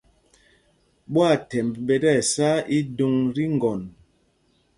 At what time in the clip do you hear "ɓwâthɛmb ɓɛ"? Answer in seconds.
1.11-1.95